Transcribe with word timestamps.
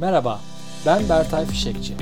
Merhaba, 0.00 0.40
ben 0.86 1.08
Bertay 1.08 1.46
Fişekçi. 1.46 1.94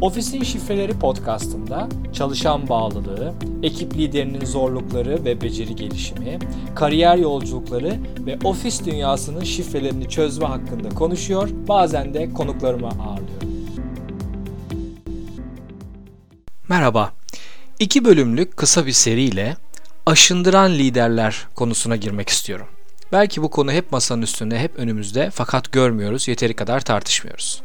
Ofisin 0.00 0.42
Şifreleri 0.42 0.98
podcastında 0.98 1.88
çalışan 2.12 2.68
bağlılığı, 2.68 3.34
ekip 3.62 3.94
liderinin 3.94 4.44
zorlukları 4.44 5.24
ve 5.24 5.40
beceri 5.40 5.76
gelişimi, 5.76 6.38
kariyer 6.74 7.16
yolculukları 7.16 7.96
ve 8.26 8.38
ofis 8.44 8.84
dünyasının 8.84 9.44
şifrelerini 9.44 10.08
çözme 10.08 10.46
hakkında 10.46 10.88
konuşuyor, 10.88 11.48
bazen 11.68 12.14
de 12.14 12.32
konuklarımı 12.32 12.86
ağırlıyorum. 12.86 13.50
Merhaba, 16.68 17.12
iki 17.78 18.04
bölümlük 18.04 18.56
kısa 18.56 18.86
bir 18.86 18.92
seriyle 18.92 19.56
aşındıran 20.06 20.72
liderler 20.72 21.46
konusuna 21.54 21.96
girmek 21.96 22.28
istiyorum. 22.28 22.66
Belki 23.12 23.42
bu 23.42 23.50
konu 23.50 23.72
hep 23.72 23.92
masanın 23.92 24.22
üstünde, 24.22 24.58
hep 24.58 24.78
önümüzde 24.78 25.30
fakat 25.30 25.72
görmüyoruz, 25.72 26.28
yeteri 26.28 26.54
kadar 26.54 26.80
tartışmıyoruz. 26.80 27.62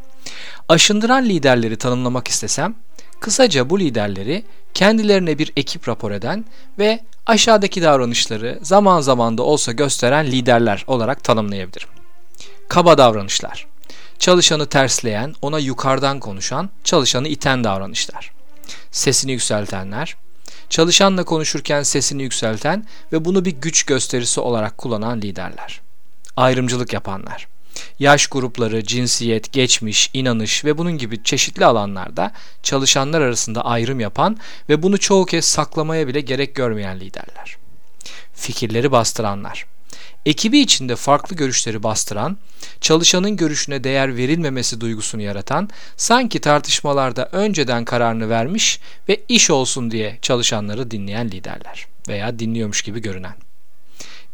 Aşındıran 0.70 1.26
liderleri 1.26 1.78
tanımlamak 1.78 2.28
istesem, 2.28 2.76
kısaca 3.20 3.70
bu 3.70 3.80
liderleri 3.80 4.44
kendilerine 4.74 5.38
bir 5.38 5.54
ekip 5.56 5.88
rapor 5.88 6.12
eden 6.12 6.46
ve 6.80 7.00
aşağıdaki 7.26 7.82
davranışları 7.82 8.60
zaman 8.62 9.02
zaman 9.02 9.38
da 9.38 9.44
olsa 9.44 9.72
gösteren 9.72 10.26
liderler 10.26 10.84
olarak 10.88 11.24
tanımlayabilirim. 11.24 11.90
Kaba 12.68 12.98
davranışlar. 12.98 13.68
Çalışanı 14.20 14.66
tersleyen, 14.66 15.34
ona 15.42 15.60
yukarıdan 15.60 16.20
konuşan, 16.20 16.70
çalışanı 16.84 17.28
iten 17.28 17.64
davranışlar. 17.64 18.32
Sesini 18.92 19.32
yükseltenler, 19.32 20.16
çalışanla 20.76 21.24
konuşurken 21.24 21.84
sesini 21.84 22.24
yükselten 22.24 22.86
ve 23.12 23.26
bunu 23.26 23.46
bir 23.46 23.52
güç 23.52 23.84
gösterisi 23.84 24.40
olarak 24.40 24.78
kullanan 24.78 25.22
liderler. 25.22 25.82
Ayrımcılık 26.38 26.94
yapanlar. 26.94 27.48
Yaş 28.00 28.28
grupları, 28.28 28.84
cinsiyet, 28.84 29.52
geçmiş, 29.52 30.10
inanış 30.14 30.66
ve 30.66 30.78
bunun 30.78 30.98
gibi 30.98 31.24
çeşitli 31.24 31.66
alanlarda 31.66 32.32
çalışanlar 32.64 33.22
arasında 33.22 33.66
ayrım 33.66 34.00
yapan 34.00 34.38
ve 34.70 34.84
bunu 34.84 34.98
çoğu 34.98 35.26
kez 35.26 35.46
saklamaya 35.46 36.08
bile 36.08 36.22
gerek 36.22 36.56
görmeyen 36.56 37.00
liderler. 37.00 37.58
Fikirleri 38.34 38.92
bastıranlar 38.92 39.66
ekibi 40.26 40.60
içinde 40.60 40.96
farklı 40.96 41.36
görüşleri 41.36 41.84
bastıran, 41.84 42.38
çalışanın 42.82 43.38
görüşüne 43.38 43.84
değer 43.84 44.18
verilmemesi 44.18 44.82
duygusunu 44.82 45.22
yaratan, 45.22 45.70
sanki 45.98 46.40
tartışmalarda 46.40 47.30
önceden 47.32 47.86
kararını 47.86 48.30
vermiş 48.30 48.80
ve 49.10 49.22
iş 49.30 49.50
olsun 49.50 49.92
diye 49.92 50.18
çalışanları 50.22 50.92
dinleyen 50.92 51.32
liderler 51.32 51.88
veya 52.08 52.40
dinliyormuş 52.40 52.82
gibi 52.82 53.02
görünen. 53.02 53.36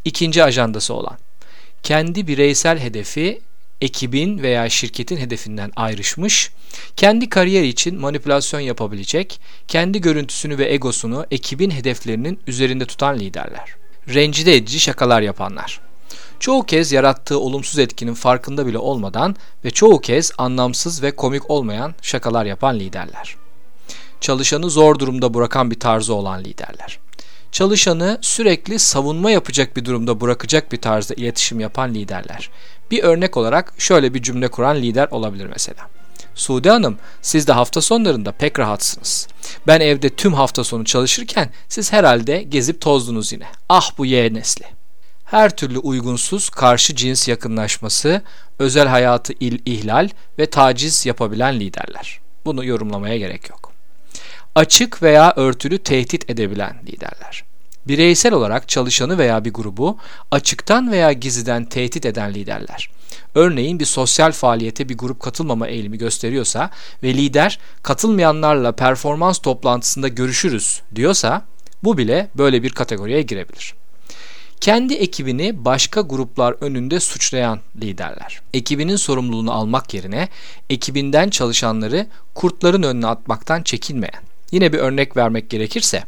İkinci 0.05 0.43
ajandası 0.43 0.93
olan, 0.93 1.17
kendi 1.83 2.27
bireysel 2.27 2.79
hedefi 2.79 3.41
ekibin 3.81 4.41
veya 4.41 4.69
şirketin 4.69 5.17
hedefinden 5.17 5.71
ayrışmış, 5.75 6.51
kendi 6.95 7.29
kariyer 7.29 7.63
için 7.63 7.99
manipülasyon 7.99 8.59
yapabilecek, 8.59 9.39
kendi 9.67 10.01
görüntüsünü 10.01 10.57
ve 10.57 10.73
egosunu 10.73 11.25
ekibin 11.31 11.71
hedeflerinin 11.71 12.39
üzerinde 12.47 12.85
tutan 12.85 13.19
liderler 13.19 13.80
rencide 14.07 14.55
edici 14.55 14.79
şakalar 14.79 15.21
yapanlar. 15.21 15.79
Çoğu 16.39 16.65
kez 16.65 16.91
yarattığı 16.91 17.39
olumsuz 17.39 17.79
etkinin 17.79 18.13
farkında 18.13 18.65
bile 18.65 18.77
olmadan 18.77 19.35
ve 19.65 19.71
çoğu 19.71 20.01
kez 20.01 20.31
anlamsız 20.37 21.03
ve 21.03 21.15
komik 21.15 21.51
olmayan 21.51 21.95
şakalar 22.01 22.45
yapan 22.45 22.79
liderler. 22.79 23.35
Çalışanı 24.21 24.69
zor 24.69 24.99
durumda 24.99 25.33
bırakan 25.33 25.71
bir 25.71 25.79
tarzı 25.79 26.13
olan 26.13 26.43
liderler. 26.43 26.99
Çalışanı 27.51 28.17
sürekli 28.21 28.79
savunma 28.79 29.31
yapacak 29.31 29.77
bir 29.77 29.85
durumda 29.85 30.21
bırakacak 30.21 30.71
bir 30.71 30.81
tarzda 30.81 31.13
iletişim 31.13 31.59
yapan 31.59 31.93
liderler. 31.93 32.49
Bir 32.91 33.03
örnek 33.03 33.37
olarak 33.37 33.73
şöyle 33.77 34.13
bir 34.13 34.21
cümle 34.21 34.47
kuran 34.47 34.75
lider 34.75 35.07
olabilir 35.11 35.45
mesela. 35.45 35.89
Sude 36.35 36.69
Hanım 36.69 36.97
siz 37.21 37.47
de 37.47 37.51
hafta 37.51 37.81
sonlarında 37.81 38.31
pek 38.31 38.59
rahatsınız. 38.59 39.27
Ben 39.67 39.79
evde 39.79 40.09
tüm 40.09 40.33
hafta 40.33 40.63
sonu 40.63 40.85
çalışırken 40.85 41.49
siz 41.69 41.93
herhalde 41.93 42.43
gezip 42.43 42.81
tozdunuz 42.81 43.33
yine. 43.33 43.47
Ah 43.69 43.91
bu 43.97 44.05
Y 44.05 44.33
nesli. 44.33 44.65
Her 45.25 45.55
türlü 45.55 45.77
uygunsuz 45.77 46.49
karşı 46.49 46.95
cins 46.95 47.27
yakınlaşması, 47.27 48.21
özel 48.59 48.87
hayatı 48.87 49.33
il 49.39 49.59
ihlal 49.65 50.09
ve 50.39 50.45
taciz 50.45 51.05
yapabilen 51.05 51.59
liderler. 51.59 52.19
Bunu 52.45 52.65
yorumlamaya 52.65 53.17
gerek 53.17 53.49
yok. 53.49 53.71
Açık 54.55 55.03
veya 55.03 55.33
örtülü 55.35 55.77
tehdit 55.77 56.29
edebilen 56.29 56.81
liderler. 56.87 57.43
Bireysel 57.87 58.33
olarak 58.33 58.69
çalışanı 58.69 59.17
veya 59.17 59.45
bir 59.45 59.53
grubu 59.53 59.97
açıktan 60.31 60.91
veya 60.91 61.11
gizliden 61.13 61.65
tehdit 61.65 62.05
eden 62.05 62.33
liderler. 62.33 62.89
Örneğin 63.35 63.79
bir 63.79 63.85
sosyal 63.85 64.31
faaliyete 64.31 64.89
bir 64.89 64.97
grup 64.97 65.19
katılmama 65.19 65.67
eğilimi 65.67 65.97
gösteriyorsa 65.97 66.69
ve 67.03 67.13
lider 67.13 67.59
katılmayanlarla 67.83 68.71
performans 68.71 69.37
toplantısında 69.37 70.07
görüşürüz 70.07 70.81
diyorsa 70.95 71.45
bu 71.83 71.97
bile 71.97 72.27
böyle 72.35 72.63
bir 72.63 72.69
kategoriye 72.69 73.21
girebilir. 73.21 73.73
Kendi 74.61 74.93
ekibini 74.93 75.65
başka 75.65 76.01
gruplar 76.01 76.55
önünde 76.61 76.99
suçlayan 76.99 77.59
liderler. 77.81 78.41
Ekibinin 78.53 78.95
sorumluluğunu 78.95 79.51
almak 79.51 79.93
yerine 79.93 80.29
ekibinden 80.69 81.29
çalışanları 81.29 82.07
kurtların 82.35 82.83
önüne 82.83 83.07
atmaktan 83.07 83.63
çekinmeyen. 83.63 84.21
Yine 84.51 84.73
bir 84.73 84.77
örnek 84.77 85.17
vermek 85.17 85.49
gerekirse 85.49 86.03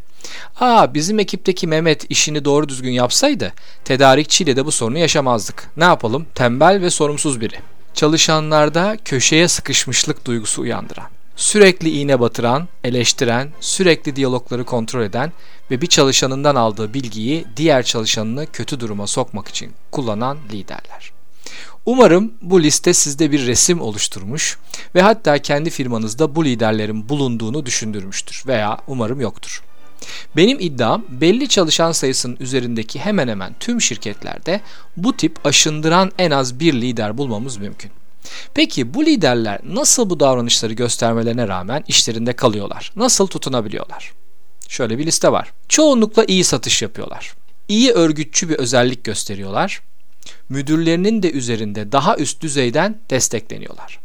Aa 0.60 0.94
bizim 0.94 1.20
ekipteki 1.20 1.68
Mehmet 1.68 2.12
işini 2.12 2.46
doğru 2.46 2.70
düzgün 2.70 2.92
yapsaydı 2.92 3.54
tedarikçiyle 3.86 4.56
de 4.56 4.66
bu 4.66 4.72
sorunu 4.72 4.98
yaşamazdık. 4.98 5.70
Ne 5.78 5.84
yapalım? 5.84 6.26
Tembel 6.36 6.82
ve 6.82 6.90
sorumsuz 6.90 7.42
biri. 7.42 7.56
Çalışanlarda 7.94 8.98
köşeye 9.06 9.48
sıkışmışlık 9.48 10.26
duygusu 10.26 10.62
uyandıran, 10.62 11.08
sürekli 11.36 11.90
iğne 11.90 12.20
batıran, 12.20 12.68
eleştiren, 12.84 13.50
sürekli 13.60 14.16
diyalogları 14.16 14.66
kontrol 14.66 15.02
eden 15.02 15.32
ve 15.72 15.82
bir 15.82 15.88
çalışanından 15.88 16.56
aldığı 16.56 16.94
bilgiyi 16.94 17.46
diğer 17.58 17.84
çalışanını 17.84 18.48
kötü 18.52 18.80
duruma 18.80 19.08
sokmak 19.08 19.48
için 19.48 19.72
kullanan 19.92 20.38
liderler. 20.52 21.12
Umarım 21.86 22.34
bu 22.42 22.64
liste 22.64 22.94
sizde 22.94 23.32
bir 23.32 23.48
resim 23.48 23.82
oluşturmuş 23.82 24.58
ve 24.96 25.02
hatta 25.02 25.38
kendi 25.38 25.70
firmanızda 25.70 26.36
bu 26.36 26.46
liderlerin 26.46 27.10
bulunduğunu 27.10 27.66
düşündürmüştür 27.66 28.44
veya 28.48 28.78
umarım 28.88 29.22
yoktur. 29.22 29.64
Benim 30.36 30.60
iddiam 30.60 31.06
belli 31.10 31.48
çalışan 31.48 31.92
sayısının 31.92 32.38
üzerindeki 32.40 33.00
hemen 33.00 33.28
hemen 33.28 33.56
tüm 33.60 33.82
şirketlerde 33.82 34.62
bu 34.98 35.18
tip 35.18 35.46
aşındıran 35.46 36.12
en 36.18 36.32
az 36.32 36.60
bir 36.60 36.74
lider 36.74 37.18
bulmamız 37.18 37.58
mümkün. 37.58 37.92
Peki 38.54 38.94
bu 38.94 39.06
liderler 39.06 39.60
nasıl 39.64 40.10
bu 40.10 40.20
davranışları 40.20 40.74
göstermelerine 40.74 41.48
rağmen 41.48 41.84
işlerinde 41.88 42.34
kalıyorlar? 42.34 42.92
Nasıl 42.96 43.28
tutunabiliyorlar? 43.28 44.14
Şöyle 44.68 44.98
bir 44.98 45.06
liste 45.06 45.32
var. 45.32 45.54
Çoğunlukla 45.70 46.26
iyi 46.26 46.44
satış 46.44 46.82
yapıyorlar. 46.82 47.34
İyi 47.68 47.92
örgütçü 47.92 48.50
bir 48.50 48.56
özellik 48.56 49.04
gösteriyorlar. 49.04 49.82
Müdürlerinin 50.50 51.24
de 51.24 51.32
üzerinde 51.32 51.92
daha 51.92 52.18
üst 52.18 52.42
düzeyden 52.42 53.00
destekleniyorlar. 53.10 54.03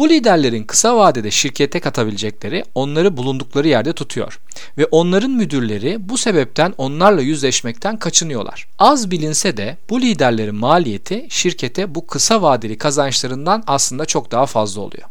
Bu 0.00 0.08
liderlerin 0.08 0.64
kısa 0.64 0.96
vadede 0.96 1.30
şirkete 1.30 1.80
katabilecekleri 1.80 2.64
onları 2.74 3.16
bulundukları 3.16 3.68
yerde 3.68 3.92
tutuyor 3.92 4.40
ve 4.78 4.86
onların 4.86 5.30
müdürleri 5.30 6.08
bu 6.08 6.18
sebepten 6.18 6.74
onlarla 6.78 7.20
yüzleşmekten 7.20 7.98
kaçınıyorlar. 7.98 8.66
Az 8.78 9.10
bilinse 9.10 9.56
de 9.56 9.76
bu 9.90 10.00
liderlerin 10.00 10.54
maliyeti 10.54 11.26
şirkete 11.28 11.94
bu 11.94 12.06
kısa 12.06 12.42
vadeli 12.42 12.78
kazançlarından 12.78 13.64
aslında 13.66 14.06
çok 14.06 14.30
daha 14.30 14.46
fazla 14.46 14.80
oluyor. 14.80 15.08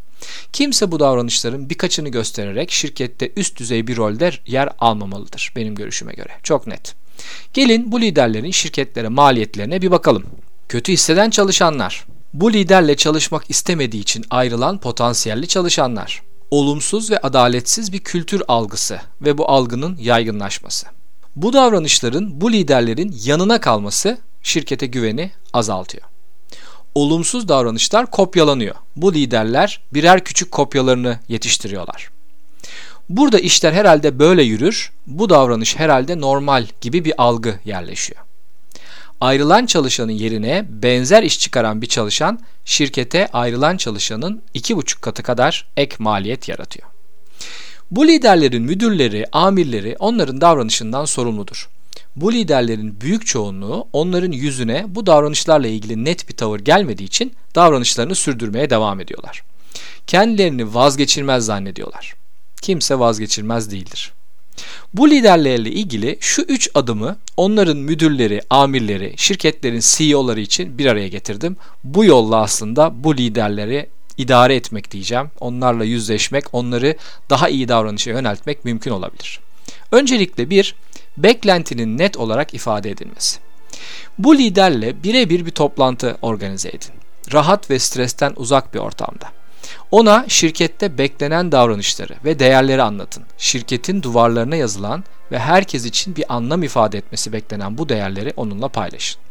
Kimse 0.54 0.92
bu 0.92 1.00
davranışların 1.00 1.70
birkaçını 1.70 2.10
göstererek 2.10 2.72
şirkette 2.72 3.32
üst 3.36 3.60
düzey 3.60 3.88
bir 3.88 3.98
rolde 3.98 4.32
yer 4.48 4.70
almamalıdır 4.80 5.54
benim 5.56 5.76
görüşüme 5.76 6.14
göre. 6.14 6.32
Çok 6.44 6.68
net. 6.68 6.96
Gelin 7.54 7.92
bu 7.92 8.02
liderlerin 8.02 8.52
şirketlere 8.52 9.08
maliyetlerine 9.08 9.82
bir 9.82 9.92
bakalım. 9.92 10.24
Kötü 10.70 10.94
hisseden 10.94 11.30
çalışanlar, 11.30 12.06
bu 12.34 12.54
liderle 12.54 12.96
çalışmak 12.96 13.50
istemediği 13.50 14.02
için 14.02 14.26
ayrılan 14.30 14.78
potansiyelli 14.78 15.48
çalışanlar. 15.48 16.22
Olumsuz 16.52 17.12
ve 17.12 17.18
adaletsiz 17.18 17.94
bir 17.94 18.00
kültür 18.00 18.44
algısı 18.48 19.00
ve 19.22 19.38
bu 19.38 19.50
algının 19.50 19.98
yaygınlaşması. 20.02 20.88
Bu 21.36 21.54
davranışların 21.54 22.42
bu 22.42 22.52
liderlerin 22.52 23.16
yanına 23.24 23.62
kalması 23.62 24.18
şirkete 24.42 24.86
güveni 24.86 25.32
azaltıyor. 25.54 26.04
Olumsuz 26.96 27.48
davranışlar 27.48 28.12
kopyalanıyor. 28.12 28.76
Bu 28.96 29.14
liderler 29.14 29.82
birer 29.94 30.24
küçük 30.24 30.52
kopyalarını 30.52 31.20
yetiştiriyorlar. 31.28 32.10
Burada 33.10 33.40
işler 33.40 33.74
herhalde 33.74 34.20
böyle 34.20 34.44
yürür, 34.44 34.92
bu 35.08 35.30
davranış 35.30 35.80
herhalde 35.80 36.22
normal 36.22 36.66
gibi 36.82 37.06
bir 37.06 37.14
algı 37.18 37.60
yerleşiyor 37.66 38.29
ayrılan 39.22 39.66
çalışanın 39.66 40.12
yerine 40.12 40.66
benzer 40.70 41.24
iş 41.24 41.40
çıkaran 41.40 41.82
bir 41.82 41.88
çalışan 41.88 42.40
şirkete 42.66 43.28
ayrılan 43.28 43.78
çalışanın 43.78 44.42
iki 44.54 44.78
buçuk 44.78 45.02
katı 45.02 45.24
kadar 45.24 45.68
ek 45.78 45.96
maliyet 46.00 46.50
yaratıyor. 46.50 46.88
Bu 47.92 48.08
liderlerin 48.08 48.62
müdürleri, 48.62 49.26
amirleri 49.32 49.96
onların 50.00 50.42
davranışından 50.42 51.06
sorumludur. 51.06 51.70
bu 52.16 52.34
liderlerin 52.34 53.02
büyük 53.02 53.26
çoğunluğu 53.28 53.88
onların 53.94 54.32
yüzüne 54.32 54.86
bu 54.88 55.06
davranışlarla 55.06 55.68
ilgili 55.68 56.06
net 56.06 56.30
bir 56.30 56.36
tavır 56.36 56.60
gelmediği 56.60 57.08
için 57.08 57.34
davranışlarını 57.56 58.16
sürdürmeye 58.16 58.70
devam 58.70 59.00
ediyorlar. 59.00 59.44
Kendilerini 60.08 60.74
vazgeçilmez 60.74 61.46
zannediyorlar. 61.46 62.16
Kimse 62.62 63.00
vazgeçilmez 63.00 63.72
değildir. 63.72 64.14
Bu 64.94 65.10
liderlerle 65.10 65.72
ilgili 65.72 66.18
şu 66.20 66.42
üç 66.42 66.70
adımı 66.74 67.18
onların 67.38 67.78
müdürleri, 67.78 68.42
amirleri, 68.50 69.14
şirketlerin 69.18 69.82
CEO'ları 69.84 70.42
için 70.42 70.78
bir 70.78 70.86
araya 70.86 71.08
getirdim. 71.08 71.58
Bu 71.84 72.06
yolla 72.06 72.42
aslında 72.42 73.04
bu 73.04 73.18
liderleri 73.18 73.90
idare 74.18 74.56
etmek 74.56 74.92
diyeceğim. 74.92 75.28
Onlarla 75.40 75.84
yüzleşmek, 75.84 76.54
onları 76.54 76.96
daha 77.30 77.50
iyi 77.50 77.68
davranışa 77.68 78.12
yöneltmek 78.12 78.66
mümkün 78.66 78.92
olabilir. 78.92 79.40
Öncelikle 79.92 80.50
bir, 80.50 80.76
beklentinin 81.18 81.98
net 81.98 82.18
olarak 82.18 82.54
ifade 82.54 82.90
edilmesi. 82.90 83.40
Bu 84.18 84.38
liderle 84.38 85.04
birebir 85.04 85.46
bir 85.46 85.52
toplantı 85.52 86.18
organize 86.22 86.70
edin. 86.70 86.94
Rahat 87.34 87.70
ve 87.70 87.80
stresten 87.80 88.34
uzak 88.36 88.74
bir 88.74 88.80
ortamda. 88.80 89.39
Ona 89.92 90.26
şirkette 90.28 90.98
beklenen 90.98 91.52
davranışları 91.52 92.14
ve 92.26 92.40
değerleri 92.40 92.82
anlatın. 92.82 93.24
Şirketin 93.38 94.04
duvarlarına 94.04 94.56
yazılan 94.56 95.04
ve 95.32 95.40
herkes 95.40 95.86
için 95.86 96.16
bir 96.16 96.36
anlam 96.36 96.64
ifade 96.64 96.98
etmesi 96.98 97.34
beklenen 97.34 97.78
bu 97.78 97.90
değerleri 97.90 98.34
onunla 98.38 98.68
paylaşın. 98.68 99.22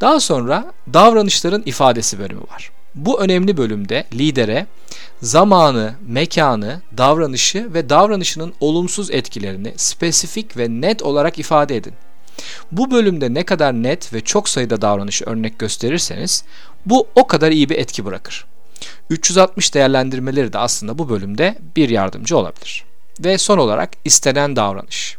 Daha 0.00 0.20
sonra 0.20 0.72
davranışların 0.92 1.62
ifadesi 1.66 2.18
bölümü 2.18 2.40
var. 2.40 2.70
Bu 2.94 3.20
önemli 3.20 3.56
bölümde 3.56 4.04
lidere 4.12 4.66
zamanı, 5.22 5.94
mekanı, 6.06 6.80
davranışı 6.96 7.74
ve 7.74 7.88
davranışının 7.88 8.54
olumsuz 8.60 9.10
etkilerini 9.10 9.72
spesifik 9.76 10.56
ve 10.56 10.68
net 10.68 11.02
olarak 11.02 11.38
ifade 11.38 11.76
edin. 11.76 11.92
Bu 12.72 12.90
bölümde 12.90 13.34
ne 13.34 13.44
kadar 13.44 13.72
net 13.72 14.12
ve 14.12 14.20
çok 14.20 14.48
sayıda 14.48 14.82
davranışı 14.82 15.24
örnek 15.24 15.58
gösterirseniz 15.58 16.44
bu 16.86 17.06
o 17.14 17.26
kadar 17.26 17.50
iyi 17.50 17.68
bir 17.68 17.78
etki 17.78 18.04
bırakır. 18.04 18.46
360 19.10 19.74
değerlendirmeleri 19.74 20.52
de 20.52 20.58
aslında 20.58 20.98
bu 20.98 21.08
bölümde 21.08 21.58
bir 21.76 21.88
yardımcı 21.88 22.38
olabilir. 22.38 22.84
Ve 23.20 23.38
son 23.38 23.58
olarak 23.58 23.90
istenen 24.04 24.56
davranış. 24.56 25.16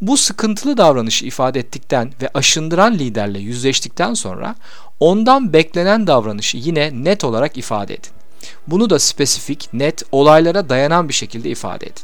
Bu 0.00 0.16
sıkıntılı 0.16 0.76
davranışı 0.76 1.26
ifade 1.26 1.60
ettikten 1.60 2.12
ve 2.22 2.30
aşındıran 2.34 2.94
liderle 2.94 3.38
yüzleştikten 3.38 4.14
sonra 4.14 4.54
ondan 5.00 5.52
beklenen 5.52 6.06
davranışı 6.06 6.56
yine 6.56 6.90
net 7.04 7.24
olarak 7.24 7.58
ifade 7.58 7.94
edin. 7.94 8.10
Bunu 8.66 8.90
da 8.90 8.98
spesifik, 8.98 9.68
net, 9.72 10.02
olaylara 10.12 10.68
dayanan 10.68 11.08
bir 11.08 11.14
şekilde 11.14 11.50
ifade 11.50 11.86
edin. 11.86 12.02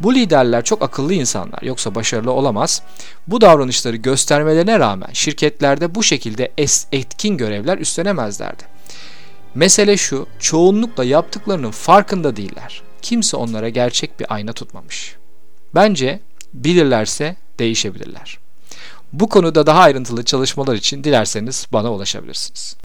Bu 0.00 0.14
liderler 0.14 0.64
çok 0.64 0.82
akıllı 0.82 1.14
insanlar 1.14 1.62
yoksa 1.62 1.94
başarılı 1.94 2.32
olamaz. 2.32 2.82
Bu 3.26 3.40
davranışları 3.40 3.96
göstermelerine 3.96 4.78
rağmen 4.78 5.12
şirketlerde 5.12 5.94
bu 5.94 6.02
şekilde 6.02 6.52
etkin 6.92 7.36
görevler 7.36 7.78
üstlenemezlerdi. 7.78 8.71
Mesele 9.54 9.96
şu, 9.96 10.26
çoğunlukla 10.38 11.04
yaptıklarının 11.04 11.70
farkında 11.70 12.36
değiller. 12.36 12.82
Kimse 13.02 13.36
onlara 13.36 13.68
gerçek 13.68 14.20
bir 14.20 14.34
ayna 14.34 14.52
tutmamış. 14.52 15.16
Bence 15.74 16.20
bilirlerse 16.54 17.36
değişebilirler. 17.58 18.38
Bu 19.12 19.28
konuda 19.28 19.66
daha 19.66 19.80
ayrıntılı 19.80 20.24
çalışmalar 20.24 20.74
için 20.74 21.04
dilerseniz 21.04 21.66
bana 21.72 21.92
ulaşabilirsiniz. 21.92 22.76